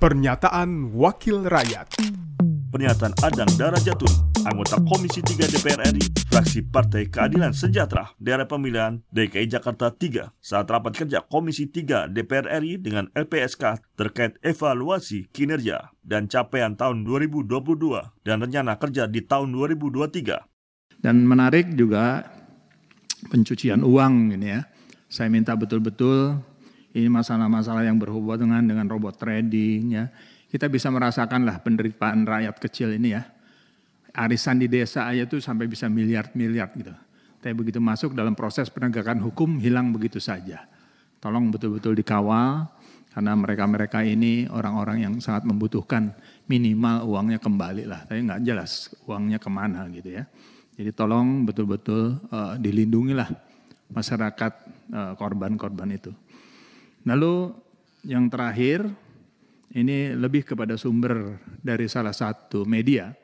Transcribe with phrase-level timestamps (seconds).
[0.00, 2.00] Pernyataan Wakil Rakyat
[2.72, 9.52] Pernyataan Adang Darajatun, anggota Komisi 3 DPR RI, fraksi Partai Keadilan Sejahtera, daerah pemilihan DKI
[9.52, 16.32] Jakarta 3, saat rapat kerja Komisi 3 DPR RI dengan LPSK terkait evaluasi kinerja dan
[16.32, 17.60] capaian tahun 2022
[18.24, 21.04] dan rencana kerja di tahun 2023.
[21.04, 22.24] Dan menarik juga
[23.28, 24.64] pencucian uang ini ya.
[25.12, 26.40] Saya minta betul-betul
[26.96, 30.10] ini masalah-masalah yang berhubungan dengan robot trading ya
[30.50, 33.22] kita bisa merasakan lah penderitaan rakyat kecil ini ya.
[34.10, 36.90] Arisan di desa aja tuh sampai bisa miliar-miliar gitu.
[37.38, 40.66] Tapi begitu masuk dalam proses penegakan hukum hilang begitu saja.
[41.22, 42.66] Tolong betul-betul dikawal
[43.14, 46.10] karena mereka-mereka ini orang-orang yang sangat membutuhkan
[46.50, 48.02] minimal uangnya kembali lah.
[48.10, 50.26] Tapi nggak jelas uangnya ke mana gitu ya.
[50.74, 53.30] Jadi tolong betul-betul uh, dilindungilah
[53.94, 54.52] masyarakat
[54.90, 56.10] uh, korban-korban itu.
[57.08, 57.54] Lalu
[58.04, 58.88] yang terakhir
[59.72, 63.14] ini lebih kepada sumber dari salah satu media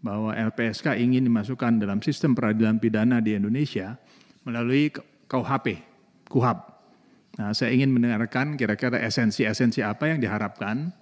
[0.00, 3.96] bahwa LPSK ingin dimasukkan dalam sistem peradilan pidana di Indonesia
[4.44, 4.88] melalui
[5.28, 5.66] KUHP,
[6.28, 6.58] KUHAP.
[7.40, 10.92] Nah, saya ingin mendengarkan kira-kira esensi-esensi apa yang diharapkan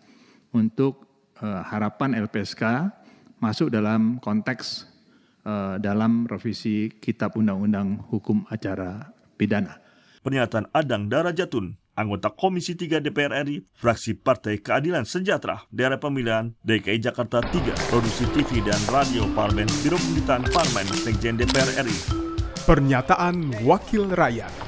[0.54, 1.06] untuk
[1.40, 2.62] uh, harapan LPSK
[3.38, 4.86] masuk dalam konteks
[5.46, 9.78] uh, dalam revisi Kitab Undang-Undang Hukum Acara Pidana.
[10.22, 17.02] Pernyataan Adang Darajatun, anggota Komisi 3 DPR RI, fraksi Partai Keadilan Sejahtera, daerah pemilihan DKI
[17.02, 21.98] Jakarta 3, produksi TV dan radio Parlemen, Biro Pemerintahan Parlemen, Sekjen DPR RI.
[22.62, 24.67] Pernyataan Wakil Rakyat